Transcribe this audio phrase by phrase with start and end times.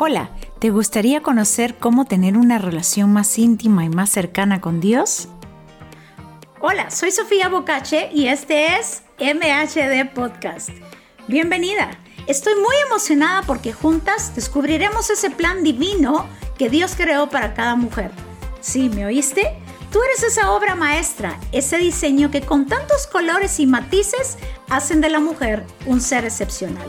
[0.00, 5.26] Hola, ¿te gustaría conocer cómo tener una relación más íntima y más cercana con Dios?
[6.60, 10.70] Hola, soy Sofía Bocache y este es MHD Podcast.
[11.26, 11.90] Bienvenida.
[12.28, 18.12] Estoy muy emocionada porque juntas descubriremos ese plan divino que Dios creó para cada mujer.
[18.60, 19.58] ¿Sí, me oíste?
[19.90, 24.38] Tú eres esa obra maestra, ese diseño que con tantos colores y matices
[24.70, 26.88] hacen de la mujer un ser excepcional.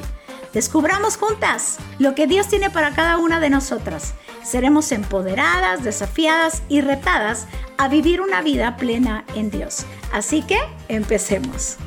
[0.54, 4.14] Descubramos juntas lo que Dios tiene para cada una de nosotras.
[4.44, 9.86] Seremos empoderadas, desafiadas y retadas a vivir una vida plena en Dios.
[10.12, 11.78] Así que empecemos.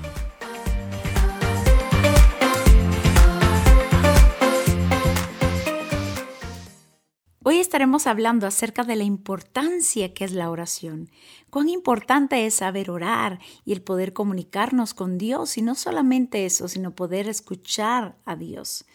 [7.52, 11.10] Hoy estaremos hablando acerca de la importancia que es la oración,
[11.50, 16.66] cuán importante es saber orar y el poder comunicarnos con Dios y no solamente eso,
[16.66, 18.86] sino poder escuchar a Dios.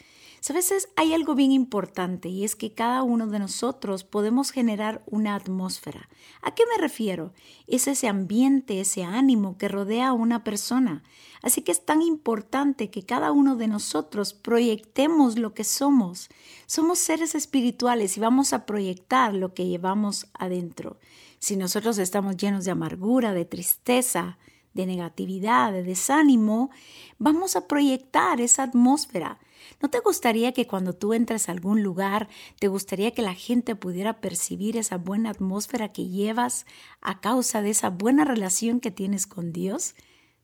[0.57, 5.35] Veces hay algo bien importante y es que cada uno de nosotros podemos generar una
[5.35, 6.09] atmósfera.
[6.41, 7.31] ¿A qué me refiero?
[7.67, 11.03] Es ese ambiente, ese ánimo que rodea a una persona.
[11.43, 16.29] Así que es tan importante que cada uno de nosotros proyectemos lo que somos.
[16.65, 20.97] Somos seres espirituales y vamos a proyectar lo que llevamos adentro.
[21.37, 24.39] Si nosotros estamos llenos de amargura, de tristeza,
[24.73, 26.71] de negatividad, de desánimo,
[27.19, 29.37] vamos a proyectar esa atmósfera.
[29.81, 32.27] ¿No te gustaría que cuando tú entres a algún lugar,
[32.59, 36.65] te gustaría que la gente pudiera percibir esa buena atmósfera que llevas
[37.01, 39.95] a causa de esa buena relación que tienes con Dios?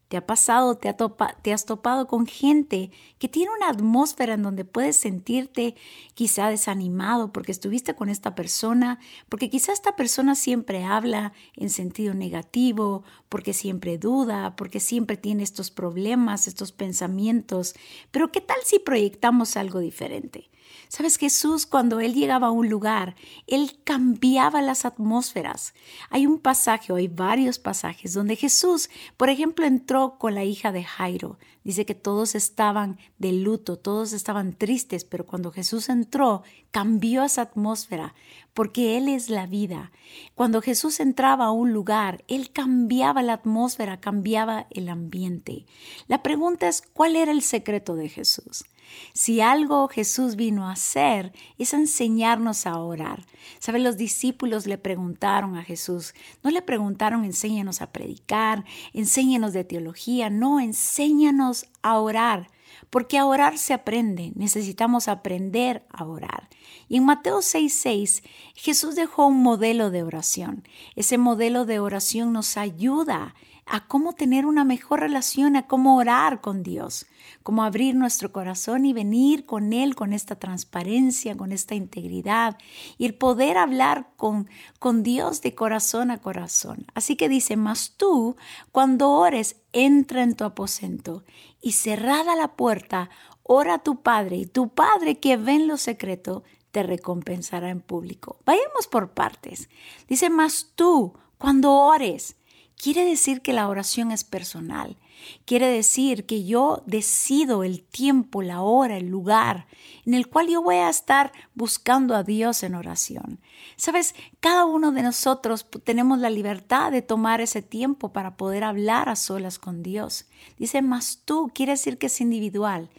[0.08, 4.96] ¿Te ha pasado, te, has topado con gente que tiene una atmósfera en donde puedes
[4.96, 5.76] sentirte
[6.14, 12.14] quizá desanimado porque estuviste con esta persona, porque quizá esta persona siempre habla en sentido
[12.14, 17.74] negativo, porque siempre duda, porque siempre tiene estos problemas, estos pensamientos?
[18.12, 20.52] Pero ¿qué tal si proyectamos algo diferente?
[20.88, 23.16] Sabes, Jesús cuando él llegaba a un lugar,
[23.48, 25.74] él cambiaba las atmósferas.
[26.10, 30.72] Hay un pasaje, o hay varios pasajes, donde Jesús, por ejemplo, entró con la hija
[30.72, 31.38] de Jairo.
[31.64, 37.44] Dice que todos estaban de luto, todos estaban tristes, pero cuando Jesús entró, cambió esa
[37.44, 38.16] atmósfera,
[38.54, 39.92] porque Él es la vida.
[40.36, 45.66] Cuando Jesús entraba a un lugar, Él cambiaba la atmósfera, cambiaba el ambiente.
[46.08, 48.66] La pregunta es, ¿cuál era el secreto de Jesús?
[49.14, 53.26] Si algo Jesús vino a hacer es enseñarnos a orar.
[53.60, 53.84] ¿Saben?
[53.84, 56.14] Los discípulos le preguntaron a Jesús,
[56.44, 62.50] no le preguntaron enséñanos a predicar, enséñanos de teología, no, enséñanos a orar.
[62.90, 66.50] Porque a orar se aprende, necesitamos aprender a orar.
[66.88, 68.24] Y en Mateo 6:6
[68.56, 70.64] Jesús dejó un modelo de oración.
[70.96, 73.36] Ese modelo de oración nos ayuda
[73.66, 77.06] a cómo tener una mejor relación, a cómo orar con Dios,
[77.44, 82.58] cómo abrir nuestro corazón y venir con Él con esta transparencia, con esta integridad
[82.98, 86.86] y el poder hablar con, con Dios de corazón a corazón.
[86.94, 88.36] Así que dice, mas tú,
[88.72, 91.24] cuando ores, entra en tu aposento
[91.62, 93.10] y cerrada la puerta,
[93.44, 97.82] ora a tu Padre y tu Padre que ve en lo secreto, te recompensará en
[97.82, 98.40] público.
[98.46, 99.70] Vayamos por partes.
[100.08, 102.36] Dice, mas tú, cuando ores,
[102.84, 104.98] Quiere decir que la oración es personal.
[105.46, 109.68] Quiere decir que yo decido el tiempo, la hora, el lugar
[110.06, 113.40] en el cual yo voy a estar buscando a Dios en oración.
[113.78, 119.08] Sabes, cada uno de nosotros tenemos la libertad de tomar ese tiempo para poder hablar
[119.08, 120.26] a solas con Dios.
[120.58, 122.90] Dice, más tú, quiere decir que es individual.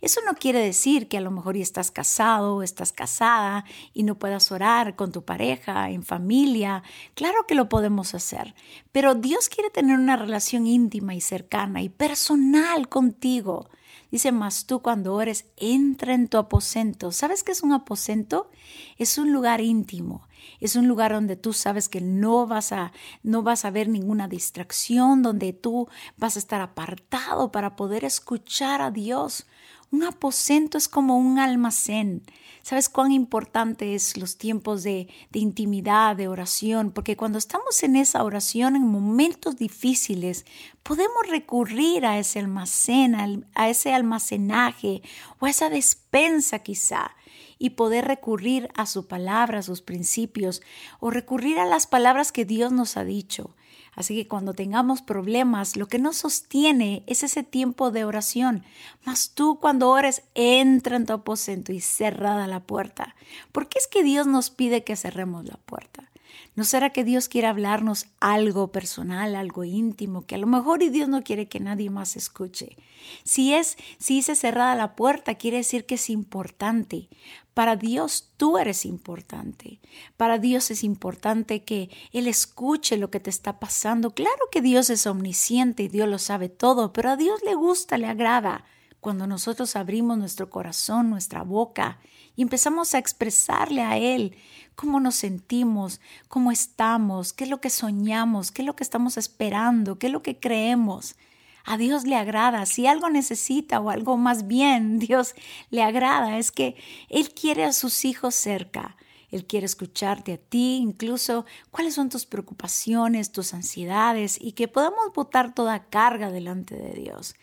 [0.00, 4.02] Eso no quiere decir que a lo mejor ya estás casado o estás casada y
[4.02, 6.82] no puedas orar con tu pareja, en familia.
[7.14, 8.54] Claro que lo podemos hacer,
[8.90, 13.68] pero Dios quiere tener una relación íntima y cercana y personal contigo.
[14.12, 17.12] Dice, más tú cuando ores, entra en tu aposento.
[17.12, 18.50] ¿Sabes qué es un aposento?
[18.98, 20.28] Es un lugar íntimo.
[20.60, 22.92] Es un lugar donde tú sabes que no vas a
[23.22, 28.82] no vas a ver ninguna distracción, donde tú vas a estar apartado para poder escuchar
[28.82, 29.46] a Dios.
[29.92, 32.22] Un aposento es como un almacén.
[32.62, 36.92] ¿Sabes cuán importante es los tiempos de, de, intimidad, de oración?
[36.92, 40.46] Porque cuando estamos en esa oración, en momentos difíciles,
[40.82, 45.02] podemos recurrir a ese almacén, a ese almacenaje
[45.40, 47.14] o a esa despensa quizá
[47.58, 50.62] y poder recurrir a su palabra, a sus principios
[51.00, 53.54] o recurrir a las palabras que Dios nos ha dicho.
[53.94, 58.64] Así que cuando tengamos problemas, lo que nos sostiene es ese tiempo de oración.
[59.04, 63.14] Mas tú cuando ores, entra en tu aposento y cerrada la puerta.
[63.52, 66.11] ¿Por qué es que Dios nos pide que cerremos la puerta?
[66.54, 70.90] ¿No será que Dios quiere hablarnos algo personal, algo íntimo, que a lo mejor y
[70.90, 72.76] Dios no quiere que nadie más escuche?
[73.24, 77.08] Si es, si dice cerrada la puerta, quiere decir que es importante.
[77.54, 79.80] Para Dios tú eres importante.
[80.18, 84.10] Para Dios es importante que Él escuche lo que te está pasando.
[84.10, 87.96] Claro que Dios es omnisciente y Dios lo sabe todo, pero a Dios le gusta,
[87.96, 88.64] le agrada
[89.02, 91.98] cuando nosotros abrimos nuestro corazón, nuestra boca
[92.36, 94.36] y empezamos a expresarle a Él
[94.76, 99.16] cómo nos sentimos, cómo estamos, qué es lo que soñamos, qué es lo que estamos
[99.16, 101.16] esperando, qué es lo que creemos.
[101.64, 105.34] A Dios le agrada, si algo necesita o algo más bien Dios
[105.70, 106.76] le agrada, es que
[107.08, 108.96] Él quiere a sus hijos cerca.
[109.32, 115.12] Él quiere escucharte a ti, incluso cuáles son tus preocupaciones, tus ansiedades y que podamos
[115.12, 117.34] botar toda carga delante de Dios.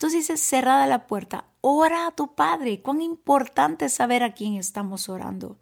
[0.00, 2.80] Entonces dice, cerrada la puerta, ora a tu Padre.
[2.80, 5.58] Cuán importante es saber a quién estamos orando.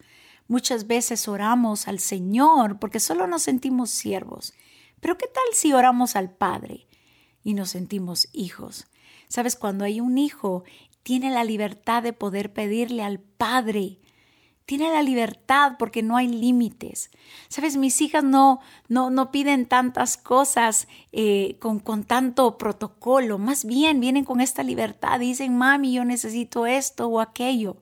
[0.47, 4.55] Muchas veces oramos al Señor porque solo nos sentimos siervos.
[5.01, 6.87] Pero ¿qué tal si oramos al Padre
[7.43, 8.87] y nos sentimos hijos?
[9.27, 10.63] Sabes, cuando hay un hijo,
[11.03, 13.99] tiene la libertad de poder pedirle al Padre
[14.69, 17.11] tiene la libertad porque no hay límites.
[17.49, 23.65] Sabes, mis hijas no, no, no piden tantas cosas eh, con, con tanto protocolo, más
[23.65, 27.79] bien vienen con esta libertad, dicen, mami, yo necesito esto o aquello.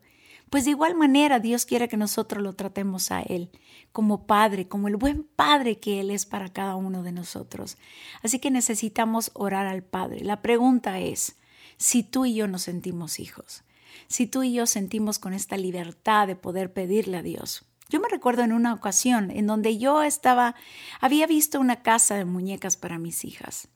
[0.49, 3.51] Pues de igual manera Dios quiere que nosotros lo tratemos a Él
[3.91, 7.79] como Padre, como el buen Padre que Él es para cada uno de nosotros.
[8.23, 10.21] Así que necesitamos orar al Padre.
[10.21, 11.35] La pregunta es,
[11.79, 13.65] si tú y yo nos sentimos hijos,
[14.09, 17.65] si tú y yo sentimos con esta libertad de poder pedirle a Dios.
[17.89, 20.57] Yo me recuerdo en una ocasión en donde yo estaba,
[21.01, 23.69] había visto una casa de muñecas para mis hijas.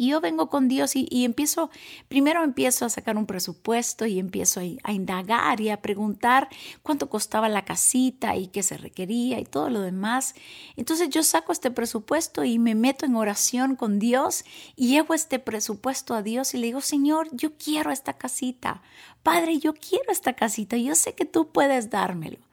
[0.00, 1.70] Y yo vengo con Dios y, empiezo,
[2.06, 6.48] primero empiezo a sacar un presupuesto y empiezo a, indagar y a preguntar
[6.84, 10.36] cuánto costaba la casita y qué se requería y todo lo demás.
[10.76, 14.44] Entonces yo saco este presupuesto y me meto en oración con Dios
[14.76, 18.82] y llevo este presupuesto a Dios y le digo, Señor, yo quiero esta casita.
[19.24, 20.76] Padre, yo quiero esta casita.
[20.76, 22.47] Yo sé que tú puedes dármelo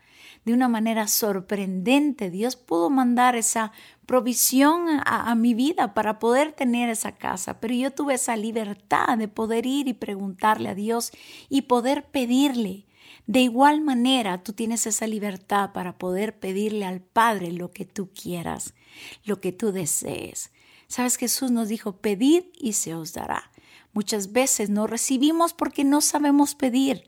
[0.45, 2.29] de una manera sorprendente.
[2.29, 3.71] Dios pudo mandar esa
[4.05, 9.27] provisión a, mi vida para poder tener esa casa, pero yo tuve esa libertad de
[9.27, 11.11] poder ir y preguntarle a Dios
[11.49, 12.85] y poder pedirle.
[13.25, 18.11] De igual manera, tú tienes esa libertad para poder pedirle al Padre lo que tú
[18.11, 18.75] quieras,
[19.23, 20.51] lo que tú desees.
[20.87, 23.51] Sabes, Jesús nos dijo, pedid y se os dará.
[23.93, 27.03] Muchas veces no recibimos porque no sabemos pedir.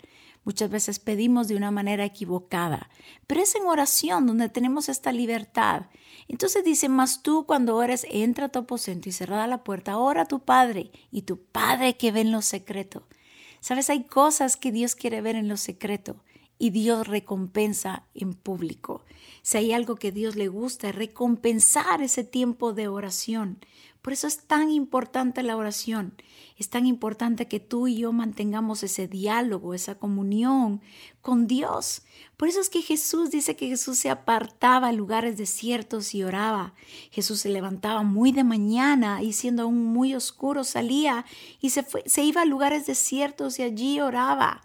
[0.47, 2.89] Muchas veces pedimos de una manera equivocada,
[3.27, 5.87] pero es en oración donde tenemos esta libertad.
[6.29, 10.21] Entonces dice, más tú cuando ores, entra a tu aposento y cerrada la puerta, ora
[10.21, 13.05] a tu Padre y tu Padre que ve en lo secreto.
[13.59, 16.23] Sabes, hay cosas que Dios quiere ver en lo secreto
[16.57, 19.03] y Dios recompensa en público.
[19.41, 23.59] Si hay algo que Dios le gusta, recompensar ese tiempo de oración.
[24.07, 26.13] Por eso es tan importante la oración.
[26.55, 30.79] Es tan importante que tú y yo mantengamos ese diálogo, esa comunión
[31.19, 32.03] con Dios.
[32.37, 36.73] Por eso es que Jesús dice que Jesús se apartaba a lugares desiertos y oraba.
[37.11, 41.25] Jesús se levantaba muy de mañana y siendo aún muy oscuro salía
[41.59, 44.63] y se, se iba a lugares desiertos y allí oraba.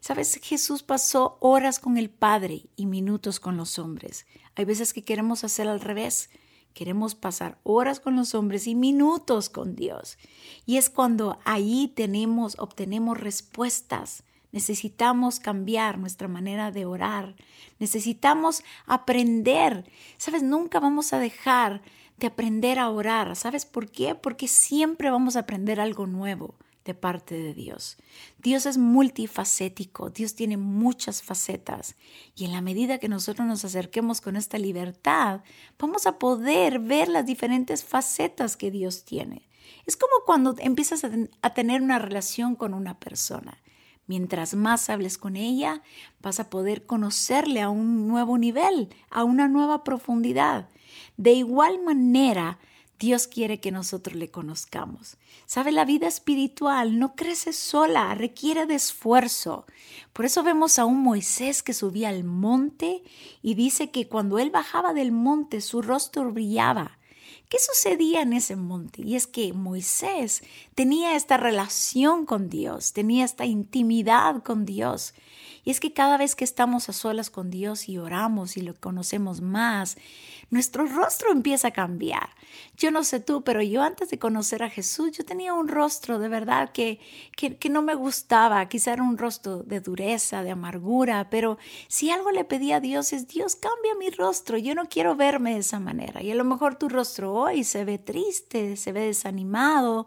[0.00, 4.26] Sabes, Jesús pasó horas con el Padre y minutos con los hombres.
[4.56, 6.28] Hay veces que queremos hacer al revés.
[6.74, 10.18] Queremos pasar horas con los hombres y minutos con Dios.
[10.66, 14.24] Y es cuando ahí tenemos, obtenemos respuestas.
[14.52, 17.36] Necesitamos cambiar nuestra manera de orar.
[17.78, 19.84] Necesitamos aprender.
[20.16, 21.82] Sabes, nunca vamos a dejar
[22.18, 23.36] de aprender a orar.
[23.36, 24.14] ¿Sabes por qué?
[24.14, 27.96] Porque siempre vamos a aprender algo nuevo de parte de Dios.
[28.38, 31.96] Dios es multifacético, Dios tiene muchas facetas
[32.34, 35.42] y en la medida que nosotros nos acerquemos con esta libertad,
[35.78, 39.48] vamos a poder ver las diferentes facetas que Dios tiene.
[39.86, 41.04] Es como cuando empiezas
[41.42, 43.62] a, tener una relación con una persona.
[44.06, 45.82] Mientras más hables con ella,
[46.20, 50.68] vas a poder conocerle a un nuevo nivel, a una nueva profundidad.
[51.16, 52.58] De igual manera,
[53.00, 55.16] Dios quiere que nosotros le conozcamos.
[55.46, 59.64] Sabe, la vida espiritual no crece sola, requiere de esfuerzo.
[60.12, 63.02] Por eso vemos a un Moisés que subía al monte
[63.40, 66.98] y dice que cuando él bajaba del monte su rostro brillaba.
[67.48, 69.00] ¿Qué sucedía en ese monte?
[69.00, 70.42] Y es que Moisés
[70.74, 75.14] tenía esta relación con Dios, tenía esta intimidad con Dios.
[75.64, 78.74] Y es que cada vez que estamos a solas con Dios y oramos y lo
[78.74, 79.96] conocemos más,
[80.50, 82.30] nuestro rostro empieza a cambiar.
[82.76, 86.18] Yo no sé tú, pero yo antes de conocer a Jesús, yo tenía un rostro
[86.18, 86.98] de verdad que,
[87.36, 88.68] que, que no me gustaba.
[88.68, 93.12] Quizá era un rostro de dureza, de amargura, pero si algo le pedía a Dios
[93.12, 94.58] es, Dios, cambia mi rostro.
[94.58, 96.22] Yo no quiero verme de esa manera.
[96.22, 100.06] Y a lo mejor tu rostro hoy se ve triste, se ve desanimado,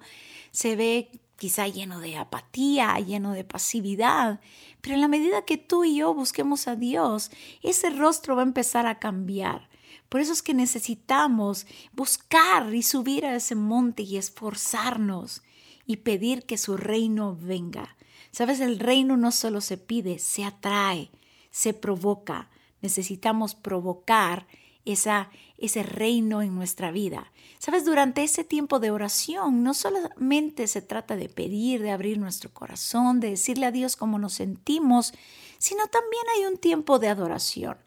[0.51, 1.09] se ve
[1.43, 4.39] quizá lleno de apatía, lleno de pasividad,
[4.79, 7.31] pero en la medida que tú y yo busquemos a Dios,
[7.61, 9.67] ese rostro va a empezar a cambiar.
[10.07, 15.43] Por eso es que necesitamos buscar y subir a ese monte y esforzarnos
[15.85, 17.97] y pedir que su reino venga.
[18.31, 21.11] Sabes, el reino no solo se pide, se atrae,
[21.51, 22.49] se provoca.
[22.81, 24.47] Necesitamos provocar
[24.85, 27.31] esa, ese reino en nuestra vida.
[27.59, 32.53] Sabes, durante ese tiempo de oración no solamente se trata de pedir, de abrir nuestro
[32.53, 35.13] corazón, de decirle a Dios cómo nos sentimos,
[35.57, 37.77] sino también hay un tiempo de adoración.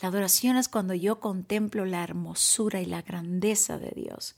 [0.00, 4.36] La adoración es cuando yo contemplo la hermosura y la grandeza de Dios.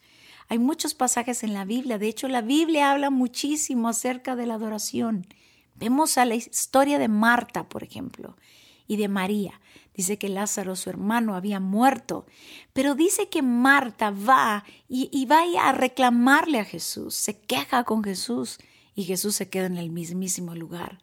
[0.48, 4.54] Hay muchos pasajes en la Biblia, de hecho la Biblia habla muchísimo acerca de la
[4.54, 5.26] adoración.
[5.74, 8.36] Vemos a la historia de Marta, por ejemplo
[8.88, 9.60] y de María.
[9.98, 12.24] Dice que Lázaro, su hermano, había muerto,
[12.72, 18.04] pero dice que Marta va y, y va a reclamarle a Jesús, se queja con
[18.04, 18.58] Jesús
[18.94, 21.00] y Jesús se queda en el mismísimo lugar.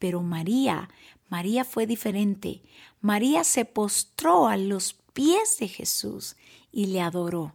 [0.00, 0.88] Pero María,
[1.28, 2.62] María fue diferente.
[3.00, 6.34] María se postró a los pies de Jesús
[6.72, 7.54] y le adoró.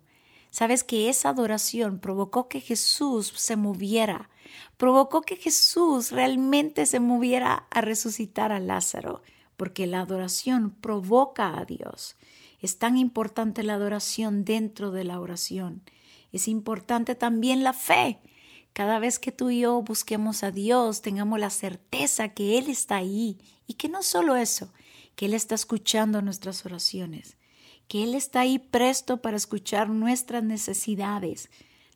[0.52, 4.30] Sabes que esa adoración provocó que Jesús se moviera,
[4.78, 9.22] provocó que Jesús realmente se moviera a resucitar a Lázaro
[9.58, 12.16] porque la adoración provoca a Dios.
[12.62, 15.84] Es tan importante la adoración dentro de la oración.
[16.32, 18.20] Es importante también la fe.
[18.74, 22.98] Cada vez que tú y yo busquemos a Dios, tengamos la certeza que Él está
[22.98, 24.72] ahí y que no solo eso,
[25.16, 27.38] que Él está escuchando nuestras oraciones,
[27.88, 31.50] que Él está ahí presto para escuchar nuestras necesidades.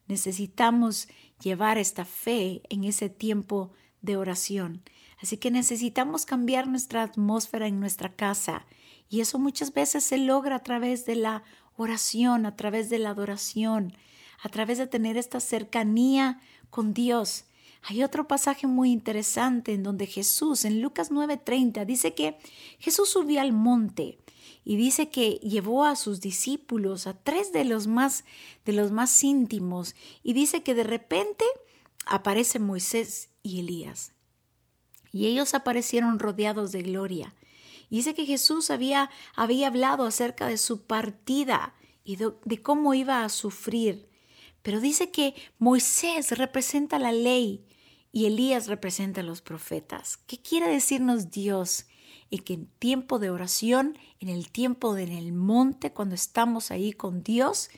[0.07, 1.07] Necesitamos
[1.41, 4.81] llevar esta fe en ese tiempo de oración.
[5.21, 8.65] Así que necesitamos cambiar nuestra atmósfera en nuestra casa
[9.07, 11.43] y eso muchas veces se logra a través de la
[11.75, 13.93] oración, a través de la adoración,
[14.41, 17.45] a través de tener esta cercanía con Dios.
[17.83, 22.37] Hay otro pasaje muy interesante en donde Jesús, en Lucas 9:30, dice que
[22.79, 24.17] Jesús subió al monte
[24.63, 28.23] y dice que llevó a sus discípulos, a tres de los más
[28.65, 31.45] de los más íntimos, y dice que de repente
[32.05, 34.13] aparece Moisés y Elías
[35.11, 37.33] y ellos aparecieron rodeados de gloria.
[37.89, 43.29] dice que Jesús había, hablado acerca de su partida y de, de cómo iba a
[43.29, 44.09] sufrir.
[44.61, 47.65] Pero dice que Moisés representa la ley
[48.11, 50.17] y Elías representa a los profetas.
[50.27, 51.85] ¿Qué quiere decirnos Dios?
[52.29, 57.23] Y que en tiempo de oración, en el tiempo del monte, cuando estamos ahí con
[57.23, 57.69] Dios,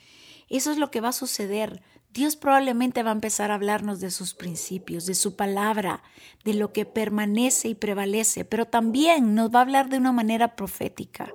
[0.49, 1.81] eso es lo que va a suceder.
[2.13, 6.03] Dios probablemente va a empezar a hablarnos de sus principios, de su palabra,
[6.43, 10.55] de lo que permanece y prevalece, pero también nos va a hablar de una manera
[10.55, 11.33] profética,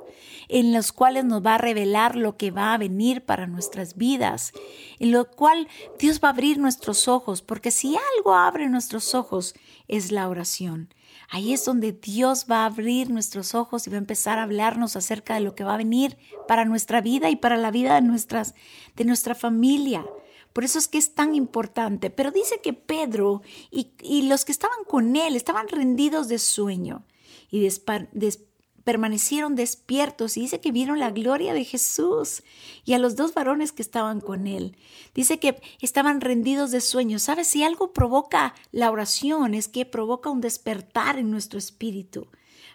[0.49, 4.52] en los cuales nos va a revelar lo que va a venir para nuestras vidas,
[5.00, 5.66] en lo cual
[5.99, 9.56] Dios va a abrir nuestros ojos, porque si algo abre nuestros ojos
[9.88, 10.94] es la oración.
[11.28, 14.94] Ahí es donde Dios va a abrir nuestros ojos y va a empezar a hablarnos
[14.94, 16.16] acerca de lo que va a venir
[16.47, 18.54] para nuestra vida y para la vida de, nuestras,
[18.94, 20.06] de nuestra familia.
[20.59, 22.11] Por eso es que es tan importante.
[22.11, 27.05] Pero dice que Pedro y, los que estaban con él estaban rendidos de sueño
[27.49, 27.69] y
[28.83, 32.43] permanecieron despiertos y dice que vieron la gloria de Jesús
[32.85, 34.77] y a los dos varones que estaban con él.
[35.15, 37.21] Dice que estaban rendidos de sueño.
[37.21, 37.47] ¿Sabes?
[37.47, 42.27] Si algo provoca la oración es que provoca un despertar en nuestro espíritu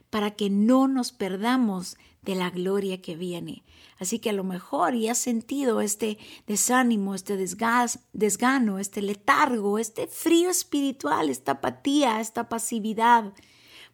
[0.10, 3.64] para que no nos perdamos de la gloria que viene.
[4.00, 10.08] Así que a lo mejor y has sentido este desánimo, este desgano, este letargo, este
[10.08, 13.34] frío espiritual, esta apatía, esta pasividad.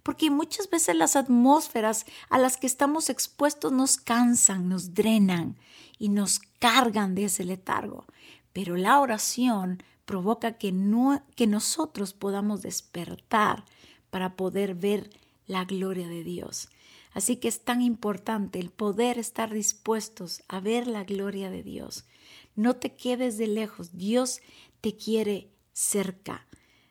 [0.03, 5.57] Porque muchas veces las atmósferas a las que estamos expuestos nos cansan, nos drenan
[5.97, 8.05] y nos cargan de ese letargo.
[8.53, 10.73] Pero la oración provoca que,
[11.35, 13.65] que nosotros podamos despertar
[14.09, 15.11] para poder ver
[15.45, 16.69] la gloria de Dios.
[17.11, 22.05] Así que es tan importante el poder estar dispuestos a ver la gloria de Dios.
[22.55, 24.41] No te quedes de lejos, Dios
[24.81, 26.45] te quiere cerca.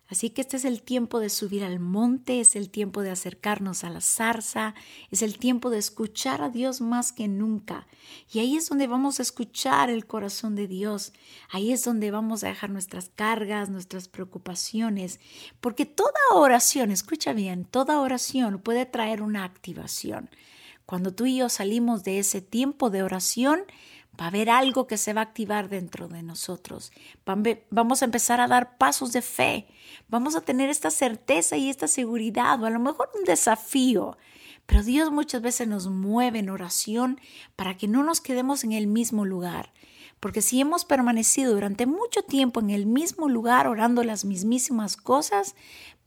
[0.08, 3.84] Así que este es el tiempo de subir al monte, es el tiempo de acercarnos
[3.84, 4.74] a la zarza,
[5.10, 7.86] es el tiempo de escuchar a Dios más que nunca.
[8.32, 11.12] Y ahí es donde vamos a escuchar el corazón de Dios,
[11.50, 15.20] ahí es donde vamos a dejar nuestras cargas, nuestras preocupaciones,
[15.60, 20.30] porque toda oración, escucha bien, toda oración puede traer una activación.
[20.86, 23.60] Cuando tú y yo salimos de ese tiempo de oración,
[24.18, 26.92] va a haber algo que se va a activar dentro de nosotros.
[27.70, 29.68] Vamos a empezar a dar pasos de fe.
[30.08, 34.16] Vamos a tener esta certeza y esta seguridad, o a lo mejor un desafío.
[34.66, 37.20] Pero Dios muchas veces nos mueve en oración
[37.56, 39.72] para que no nos quedemos en el mismo lugar.
[40.20, 45.54] Porque si hemos permanecido durante mucho tiempo en el mismo lugar orando las mismísimas cosas,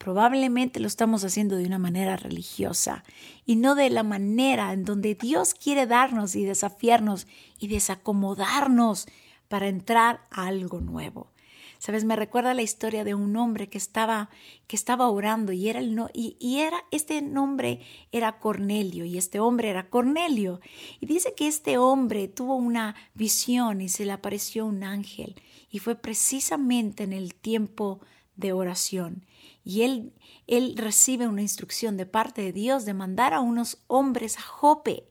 [0.01, 3.03] probablemente lo estamos haciendo de una manera religiosa
[3.45, 7.27] y no de la manera en donde Dios quiere darnos y desafiarnos
[7.59, 9.05] y desacomodarnos
[9.47, 11.29] para entrar a algo nuevo.
[11.77, 14.31] Sabes, me recuerda la historia de un hombre que estaba,
[14.65, 17.81] que estaba orando y era el no, y, y era este nombre
[18.11, 20.61] era Cornelio y este hombre era Cornelio.
[20.99, 25.35] Y dice que este hombre tuvo una visión y se le apareció un ángel
[25.69, 27.99] y fue precisamente en el tiempo
[28.41, 29.25] de oración.
[29.63, 30.11] Y él,
[30.47, 35.07] él recibe una instrucción de parte de Dios de mandar a unos hombres a Jope.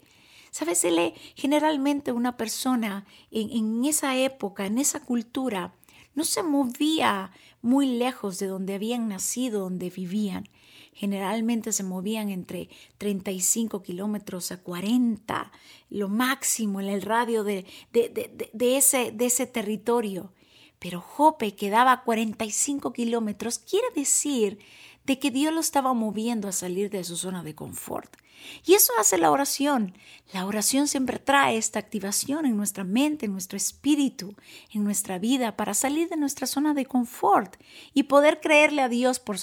[0.51, 5.73] Sabes, él generalmente una persona en, en esa época, en esa cultura,
[6.15, 7.31] no se movía
[7.63, 10.49] muy lejos de donde habían nacido, donde vivían.
[10.93, 12.69] Generalmente se movían entre
[12.99, 15.53] 35 kilómetros a 40,
[15.89, 20.33] lo máximo en el radio de, de, ese, de ese territorio.
[20.81, 24.59] Pero Jope quedaba a 45 kilómetros, quiere decir
[25.05, 28.17] de que Dios lo estaba moviendo a salir de su zona de confort.
[28.65, 29.95] Y eso hace la oración.
[30.33, 34.37] La oración siempre trae esta activación en nuestra mente, en nuestro espíritu,
[34.73, 37.57] en nuestra vida, para salir de nuestra zona de confort
[37.95, 39.39] y poder creerle a Dios por,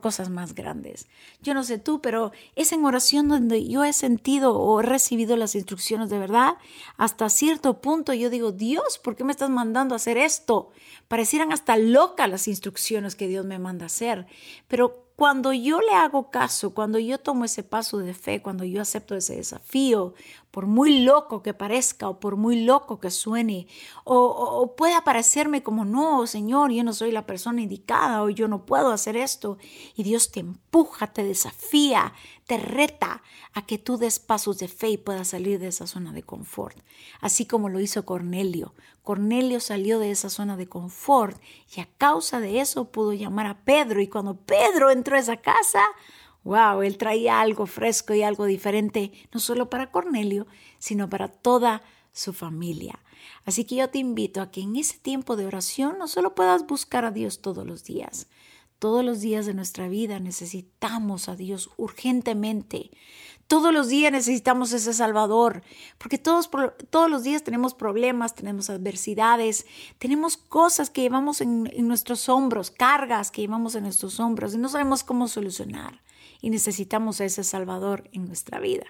[0.00, 1.06] cosas más grandes.
[1.40, 5.36] Yo no sé tú, pero es en oración donde yo he sentido o he recibido
[5.36, 6.54] las instrucciones de verdad.
[6.98, 10.70] Hasta cierto punto yo digo, Dios, ¿por qué me estás mandando a hacer esto?
[11.08, 14.26] Parecieran hasta locas las instrucciones que Dios me manda hacer.
[14.68, 18.80] Pero cuando yo le hago caso, cuando yo tomo ese paso de fe, cuando yo
[18.80, 20.14] acepto ese desafío,
[20.50, 23.66] por muy loco que parezca o por muy loco que suene,
[24.04, 28.48] o, o, pueda parecerme como, no, Señor, yo no soy la persona indicada o yo
[28.48, 29.58] no puedo hacer esto,
[29.94, 32.12] y Dios te empuja, te desafía,
[32.46, 36.12] te reta a que tú des pasos de fe y puedas salir de esa zona
[36.12, 36.76] de confort,
[37.20, 38.74] así como lo hizo Cornelio.
[39.02, 41.40] Cornelio salió de esa zona de confort
[41.74, 44.00] y a causa de eso pudo llamar a Pedro.
[44.00, 45.82] Y cuando Pedro entró a esa casa,
[46.44, 50.46] wow, él traía algo fresco y algo diferente, no solo para Cornelio,
[50.78, 52.98] sino para toda su familia.
[53.44, 56.66] Así que yo te invito a que en ese tiempo de oración no solo puedas
[56.66, 58.28] buscar a Dios todos los días,
[58.78, 62.90] todos los días de nuestra vida necesitamos a Dios urgentemente.
[63.46, 65.62] Todos los días necesitamos ese Salvador,
[65.98, 66.48] porque todos,
[66.88, 69.66] todos los días tenemos problemas, tenemos adversidades,
[69.98, 74.58] tenemos cosas que llevamos en, en nuestros hombros, cargas que llevamos en nuestros hombros y
[74.58, 76.00] no sabemos cómo solucionar
[76.40, 78.86] y necesitamos a ese Salvador en nuestra vida.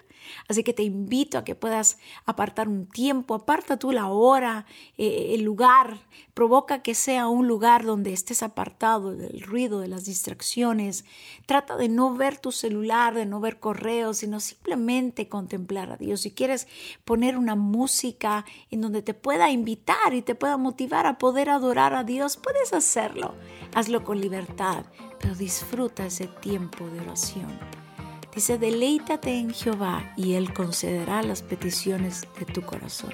[0.47, 4.65] Así que te invito a que puedas apartar un tiempo, aparta tú la hora,
[4.97, 5.99] eh, el lugar,
[6.33, 11.05] provoca que sea un lugar donde estés apartado del ruido, de las distracciones.
[11.45, 16.21] Trata de no ver tu celular, de no ver correos, sino simplemente contemplar a Dios.
[16.21, 16.67] Si quieres
[17.05, 21.93] poner una música en donde te pueda invitar y te pueda motivar a poder adorar
[21.93, 23.35] a Dios, puedes hacerlo.
[23.73, 24.85] Hazlo con libertad,
[25.21, 27.59] pero disfruta ese tiempo de oración.
[28.33, 33.13] Dice, deleítate en Jehová y Él concederá las peticiones de tu corazón.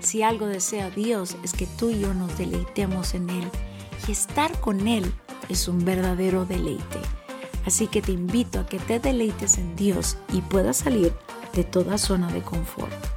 [0.00, 3.50] Si algo desea Dios es que tú y yo nos deleitemos en Él
[4.06, 5.12] y estar con Él
[5.48, 7.00] es un verdadero deleite.
[7.66, 11.12] Así que te invito a que te deleites en Dios y puedas salir
[11.54, 13.11] de toda zona de confort.